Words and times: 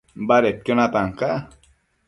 Badedquio 0.29 0.73
natan 0.79 1.07
ca 1.19 1.31